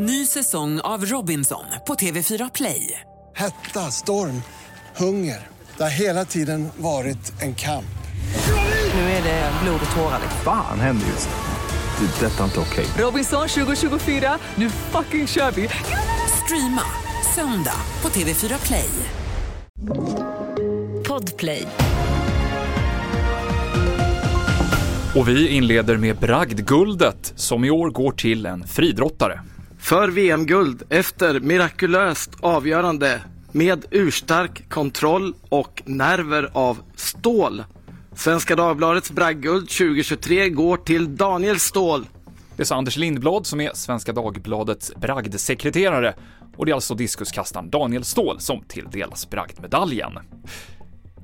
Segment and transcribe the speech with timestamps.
[0.00, 3.00] Ny säsong av Robinson på TV4 Play.
[3.36, 4.42] Hetta, storm,
[4.96, 5.46] hunger.
[5.76, 7.98] Det har hela tiden varit en kamp.
[8.94, 10.20] Nu är det blod och tårar.
[10.44, 12.06] Fan händer just nu.
[12.06, 12.26] Det.
[12.26, 12.86] är Detta är inte okej.
[12.98, 15.68] Robinson 2024, nu fucking kör vi!
[16.44, 16.82] Streama
[17.34, 18.90] söndag på TV4 Play.
[21.08, 21.66] Podplay.
[25.16, 29.40] Och vi inleder med bragdguldet som i år går till en fridrottare.
[29.78, 33.20] För VM-guld efter mirakulöst avgörande
[33.52, 37.64] med urstark kontroll och nerver av stål.
[38.14, 42.06] Svenska Dagbladets bragdguld 2023 går till Daniel Ståhl.
[42.56, 46.14] Det är Anders Lindblad som är Svenska Dagbladets bragdsekreterare
[46.56, 50.18] och det är alltså diskuskastaren Daniel Ståhl som tilldelas bragdmedaljen.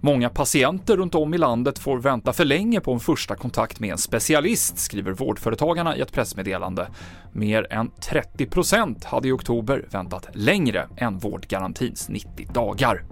[0.05, 3.91] Många patienter runt om i landet får vänta för länge på en första kontakt med
[3.91, 6.89] en specialist, skriver Vårdföretagarna i ett pressmeddelande.
[7.33, 13.05] Mer än 30 procent hade i oktober väntat längre än vårdgarantins 90 dagar.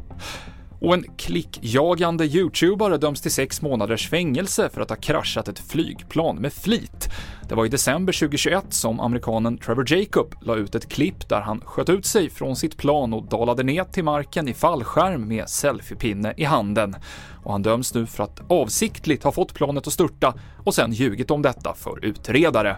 [0.81, 6.36] Och en klickjagande youtubare döms till sex månaders fängelse för att ha kraschat ett flygplan
[6.36, 7.11] med flit.
[7.53, 11.61] Det var i december 2021 som amerikanen Trevor Jacob la ut ett klipp där han
[11.61, 16.34] sköt ut sig från sitt plan och dalade ner till marken i fallskärm med selfiepinne
[16.36, 16.97] i handen.
[17.42, 21.31] Och han döms nu för att avsiktligt ha fått planet att störta och sen ljugit
[21.31, 22.77] om detta för utredare.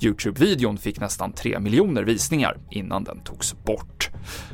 [0.00, 4.10] Youtube-videon fick nästan 3 miljoner visningar innan den togs bort.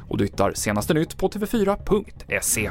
[0.09, 2.71] Och du hittar senaste nytt på tv4.se.